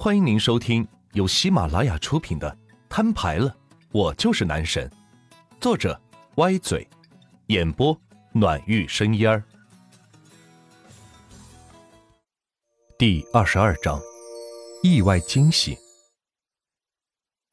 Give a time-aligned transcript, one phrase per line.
[0.00, 2.48] 欢迎您收听由喜马拉雅出品的
[2.88, 3.52] 《摊牌了，
[3.90, 4.88] 我就是男神》，
[5.60, 6.00] 作者
[6.36, 6.88] 歪嘴，
[7.48, 8.00] 演播
[8.32, 9.42] 暖玉生烟儿。
[12.96, 14.00] 第二十二章，
[14.84, 15.76] 意外惊喜。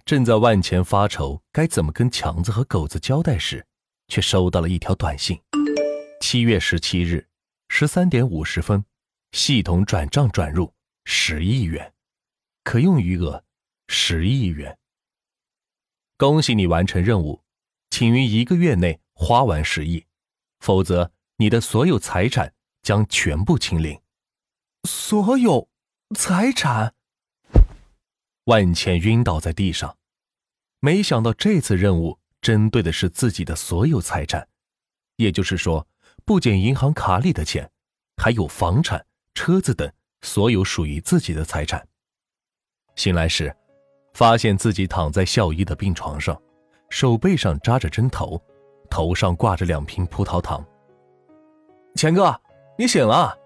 [0.05, 3.65] 正在万钱发愁该怎么跟强子和狗子交代时，
[4.07, 5.41] 却收到了一条短信：
[6.21, 7.27] 七月十七日
[7.69, 8.85] 十三点五十分，
[9.31, 10.71] 系统转账转入
[11.05, 11.91] 十亿元。
[12.65, 13.45] 可用余额
[13.87, 14.77] 十亿元。
[16.17, 17.43] 恭喜你完成任务，
[17.91, 20.05] 请于一个月内花完十亿，
[20.59, 24.01] 否则你的所有财产将全部清零。
[24.83, 25.69] 所有
[26.15, 26.95] 财产？
[28.45, 29.97] 万茜晕倒在地上。
[30.79, 34.47] 没想到这次任务针对的是自己的所有财产，
[35.17, 35.87] 也就是说，
[36.25, 37.71] 不仅银行卡里的钱，
[38.17, 39.91] 还有房产、车子等
[40.23, 41.87] 所有属于自己的财产。
[42.95, 43.53] 醒来时，
[44.13, 46.39] 发现自己躺在校医的病床上，
[46.89, 48.41] 手背上扎着针头，
[48.89, 50.65] 头上挂着两瓶葡萄糖。
[51.95, 52.33] 钱哥，
[52.77, 53.37] 你醒了！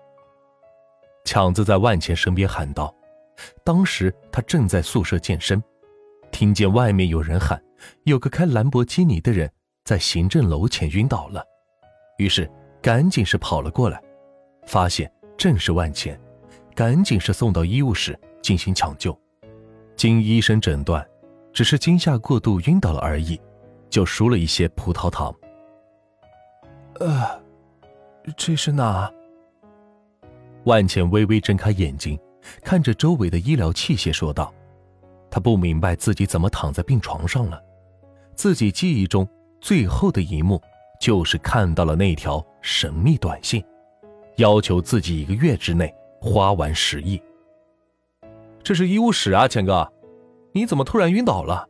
[1.25, 2.93] 强子在万钱身边喊道。
[3.63, 5.63] 当时他正在宿舍健身，
[6.31, 7.61] 听见外面有人喊，
[8.03, 9.49] 有个开兰博基尼的人
[9.85, 11.43] 在行政楼前晕倒了，
[12.17, 12.49] 于是
[12.81, 14.01] 赶紧是跑了过来，
[14.67, 16.19] 发现正是万钱，
[16.75, 19.17] 赶紧是送到医务室进行抢救。
[19.99, 21.05] 经医生诊断，
[21.51, 23.37] 只是惊吓过度晕倒了而已，
[23.89, 25.35] 就输了一些葡萄糖。
[27.01, 27.41] 呃，
[28.37, 29.11] 这是哪？
[30.63, 32.17] 万茜微微睁开眼睛，
[32.63, 34.53] 看着周围的医疗器械，说道
[35.29, 37.61] ：“他不明白自己怎么躺在病床上了。
[38.33, 39.27] 自己记忆中
[39.59, 40.61] 最后的一幕，
[41.01, 43.61] 就是看到了那条神秘短信，
[44.37, 47.21] 要求自己一个月之内花完十亿。”
[48.63, 49.91] 这是医务室啊，钱哥，
[50.51, 51.67] 你怎么突然晕倒了？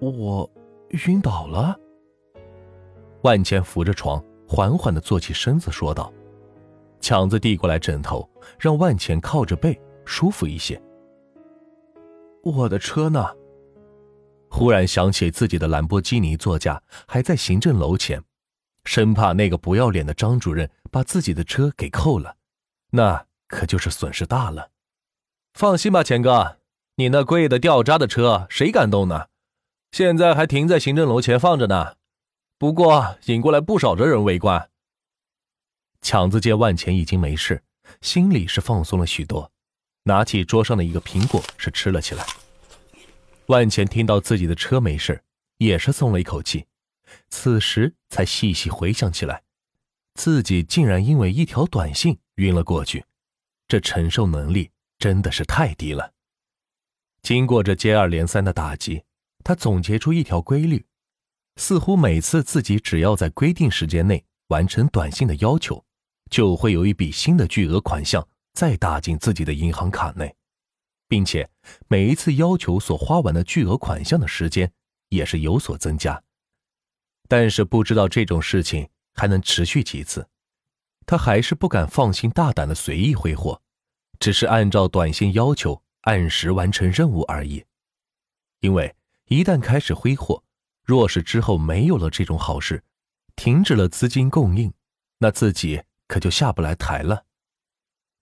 [0.00, 0.50] 我
[1.06, 1.78] 晕倒了。
[3.22, 6.12] 万茜扶着床，缓缓的坐起身子，说道
[6.98, 10.80] ：“强子递过来枕头，让万茜靠着背，舒服一些。”
[12.42, 13.24] 我的车呢？
[14.50, 18.20] 忽然想起自己的兰博基尼座驾还在行政楼前，
[18.84, 22.34] 生怕那个不要脸的张主任把自己的车给扣了，
[22.90, 24.68] 那可就是损失大了。
[25.54, 26.58] 放心吧，钱哥，
[26.96, 29.28] 你那贵的掉渣的车谁敢动呢？
[29.92, 31.96] 现在还停在行政楼前放着呢。
[32.58, 34.70] 不过引过来不少的人围观。
[36.00, 37.62] 强子见万钱已经没事，
[38.00, 39.52] 心里是放松了许多，
[40.04, 42.26] 拿起桌上的一个苹果是吃了起来。
[43.46, 45.22] 万钱听到自己的车没事，
[45.58, 46.66] 也是松了一口气，
[47.28, 49.42] 此时才细细回想起来，
[50.14, 53.04] 自己竟然因为一条短信晕了过去，
[53.68, 54.71] 这承受能力。
[55.02, 56.12] 真的是太低了。
[57.22, 59.02] 经过这接二连三的打击，
[59.42, 60.86] 他总结出一条规律：
[61.56, 65.84] 似乎每次自己只要在规定时间内完成短信的要求，
[66.30, 70.36] 就会有一笔新的巨额款项再打进自己的银行卡内，
[71.08, 71.50] 并且
[71.88, 74.72] 每一次要求所花完的巨额款项的时间
[75.08, 76.22] 也是有所增加。
[77.26, 80.28] 但是不知道这种事情还能持续几次，
[81.06, 83.60] 他还是不敢放心大胆的随意挥霍。
[84.22, 87.64] 只是按照短信要求按时完成任务而已，
[88.60, 88.94] 因为
[89.24, 90.44] 一旦开始挥霍，
[90.84, 92.84] 若是之后没有了这种好事，
[93.34, 94.72] 停止了资金供应，
[95.18, 97.24] 那自己可就下不来台了。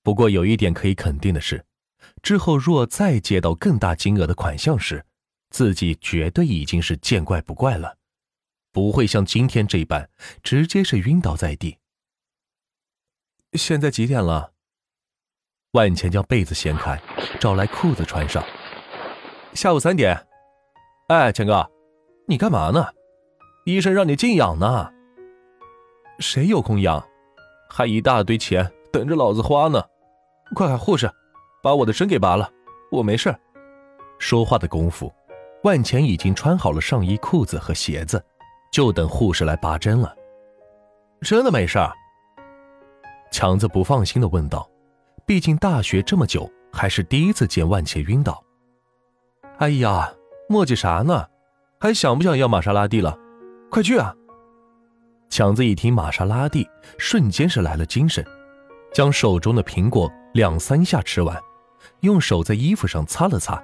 [0.02, 1.66] 不过有一点可以肯定的是，
[2.22, 5.04] 之后若再接到更大金额的款项时，
[5.50, 7.98] 自己绝对已经是见怪不怪了，
[8.72, 10.08] 不会像今天这般
[10.42, 11.76] 直接是晕倒在地。
[13.52, 14.54] 现在几点了？
[15.72, 17.00] 万钱将被子掀开，
[17.38, 18.42] 找来裤子穿上。
[19.54, 20.20] 下午三点。
[21.06, 21.64] 哎，钱哥，
[22.26, 22.84] 你干嘛呢？
[23.64, 24.91] 医生让你静养呢。
[26.19, 27.04] 谁有空养？
[27.69, 29.80] 还一大堆钱等着老子花呢。
[30.56, 31.09] 快喊护士，
[31.62, 32.50] 把我的针给拔了。
[32.91, 33.33] 我没事。
[34.18, 35.12] 说话的功夫，
[35.62, 38.21] 万钱已经穿好了上衣、裤子和鞋子，
[38.72, 40.12] 就等护士来拔针了。
[41.21, 41.78] 真的没事？
[43.30, 44.68] 强子不放心的问道。
[45.30, 48.42] 毕竟大学这么久，还是第一次见万茜晕倒。
[49.59, 50.12] 哎呀，
[50.48, 51.24] 磨叽啥呢？
[51.78, 53.16] 还想不想要玛莎拉蒂了？
[53.71, 54.12] 快去啊！
[55.28, 56.68] 强子一听玛莎拉蒂，
[56.98, 58.27] 瞬间是来了精神，
[58.92, 61.41] 将手中的苹果两三下吃完，
[62.00, 63.62] 用手在衣服上擦了擦。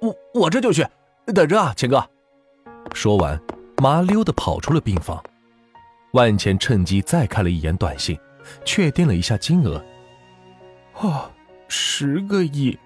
[0.00, 0.86] 我我这就去，
[1.34, 2.02] 等着啊，钱哥。
[2.94, 3.38] 说完，
[3.82, 5.22] 麻溜的跑出了病房。
[6.14, 8.18] 万茜趁机再看了一眼短信，
[8.64, 9.84] 确定了一下金额。
[11.00, 11.30] 哦，
[11.68, 12.76] 十个亿，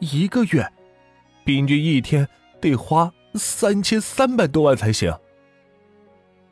[0.00, 0.68] 一个月，
[1.44, 2.28] 平均一天
[2.60, 5.16] 得花三千三百多万才行。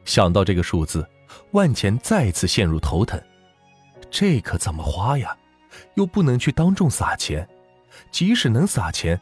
[0.05, 1.05] 想到这个数字，
[1.51, 3.21] 万钱再次陷入头疼。
[4.09, 5.37] 这可怎么花呀？
[5.95, 7.49] 又不能去当众撒钱，
[8.11, 9.21] 即使能撒钱，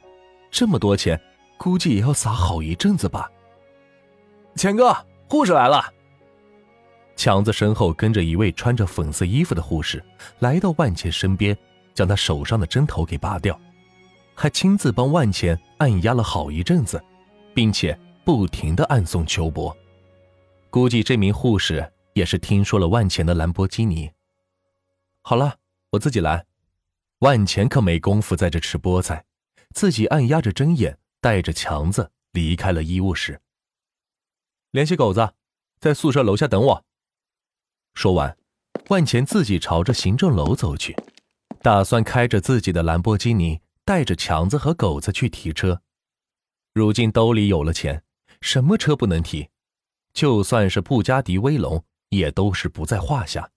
[0.51, 1.19] 这么多钱，
[1.57, 3.31] 估计也要撒好一阵子吧。
[4.57, 4.95] 钱哥，
[5.29, 5.93] 护士来了。
[7.17, 10.05] 强子身后跟着一位穿着粉色衣服的护士，
[10.39, 11.57] 来到万钱身边，
[11.99, 13.61] 将他手上的针头给拔掉，
[14.33, 17.05] 还亲自帮万钱按压了好一阵子，
[17.53, 19.77] 并且不停的暗送秋波。
[20.71, 24.09] 估计这名护士也是听说了万钱的兰博基尼。
[25.23, 25.57] 好了，
[25.91, 26.47] 我自己来。
[27.19, 29.25] 万钱可没工夫在这吃菠菜，
[29.75, 33.41] 自己按压着针眼，带着强子离开了医务室。
[34.71, 35.33] 联系狗子，
[35.81, 36.85] 在宿舍楼下等我。
[37.95, 38.39] 说完，
[38.87, 40.95] 万钱自己朝着行政楼走去，
[41.63, 45.83] 打算开着自己的兰博基尼，带着强子和狗子去提车。
[46.73, 48.05] 如今兜里有了钱，
[48.41, 49.49] 什么车不能提？
[50.13, 53.51] 就算是布加迪威龙，也都是不在话下。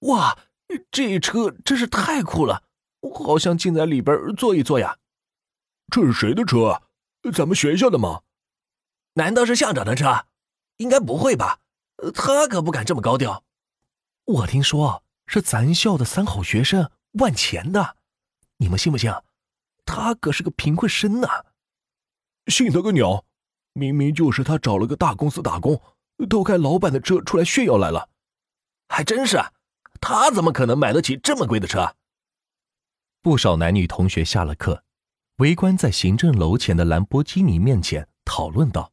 [0.00, 0.38] 哇，
[0.90, 2.64] 这车真是太酷了！
[3.00, 4.98] 我好想进在里边坐一坐呀。
[5.90, 6.82] 这是谁的车？
[7.32, 8.22] 咱们学校的吗？
[9.14, 10.26] 难道是校长的车？
[10.76, 11.60] 应该不会吧。
[12.14, 13.44] 他可不敢这么高调。
[14.24, 17.96] 我听说是咱校的三好学生万钱的，
[18.56, 19.12] 你们信不信？
[19.84, 21.44] 他可是个贫困生呐！
[22.46, 23.24] 信他个鸟！
[23.74, 25.80] 明明就是他找了个大公司打工，
[26.28, 28.08] 偷开老板的车出来炫耀来了。
[28.88, 29.38] 还真是，
[30.00, 31.94] 他怎么可能买得起这么贵的车？
[33.22, 34.82] 不少男女同学下了课，
[35.36, 38.90] 围观在行政楼前的兰博基尼面前，讨论道。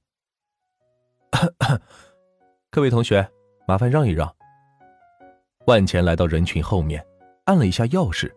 [2.70, 3.32] 各位同学，
[3.68, 4.36] 麻烦让一让。
[5.68, 7.04] 万钱来到人群后面，
[7.46, 8.32] 按了一下钥匙，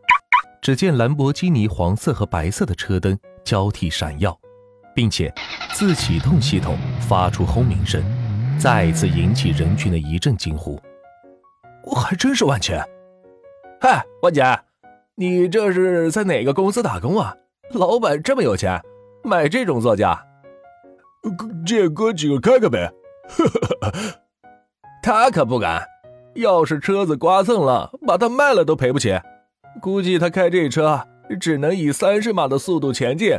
[0.62, 4.34] 只见兰博基尼黄色和白色的车灯交替闪耀，
[4.94, 5.32] 并且
[5.74, 8.02] 自启动系统发出轰鸣声，
[8.58, 10.80] 再次引起人群的一阵惊呼。
[11.94, 12.82] 还真是万钱！
[13.78, 14.42] 嗨，万姐，
[15.14, 17.36] 你这是在哪个公司打工啊？
[17.72, 18.80] 老板这么有钱，
[19.22, 20.24] 买这种座驾？
[21.66, 22.90] 借哥几个开开呗。
[25.02, 25.86] 他可不敢，
[26.34, 29.18] 要是车子刮蹭了，把它卖了都赔不起。
[29.80, 31.06] 估计他开这车
[31.40, 33.38] 只能以三十码的速度前进，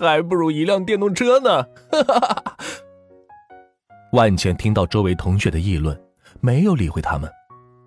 [0.00, 1.64] 还不如一辆电动车呢。
[4.12, 5.98] 万茜听到周围同学的议论，
[6.40, 7.30] 没有理会他们，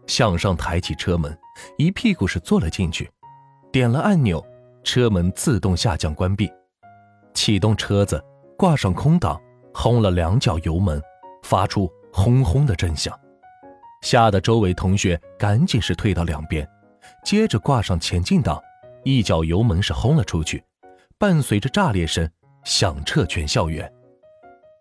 [0.07, 1.37] 向上抬起车门，
[1.77, 3.09] 一屁股是坐了进去，
[3.71, 4.43] 点了按钮，
[4.83, 6.51] 车门自动下降关闭，
[7.33, 8.23] 启动车子，
[8.57, 9.39] 挂上空挡，
[9.73, 11.01] 轰了两脚油门，
[11.43, 11.89] 发出。
[12.09, 13.13] 轰轰的震响，
[14.01, 16.67] 吓得周围同学赶紧是退到两边，
[17.23, 18.61] 接着挂上前进档，
[19.03, 20.63] 一脚油门是轰了出去，
[21.17, 22.29] 伴随着炸裂声
[22.63, 23.91] 响彻全校园，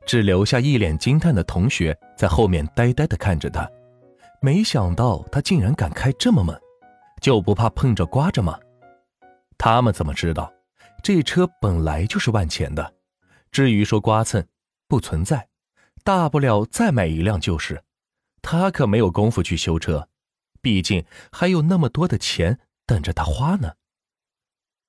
[0.06, 3.68] 只留下一脸惊叹的同学在后面呆呆的看着他，
[4.40, 6.56] 没想到他竟然敢开这么猛，
[7.20, 8.58] 就不怕碰着刮着吗？
[9.58, 10.52] 他们怎么知道，
[11.02, 12.94] 这车本来就是万钱的，
[13.50, 14.44] 至于说刮蹭，
[14.86, 15.48] 不存在。
[16.04, 17.82] 大不了再买一辆就是，
[18.48, 20.08] 他可没有功夫去修车，
[20.62, 23.72] 毕竟还有那么多的钱等着他花呢。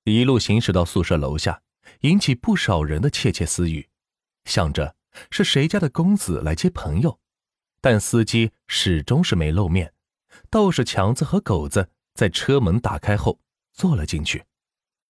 [0.04, 1.62] 一路行驶到宿舍楼下，
[2.02, 3.88] 引起不少人的窃窃私语，
[4.44, 4.94] 想着
[5.32, 7.18] 是谁家的公子来接朋友，
[7.80, 9.92] 但司机始终是没露面，
[10.48, 13.40] 倒是强子和狗子在车门打开后
[13.72, 14.44] 坐了进去。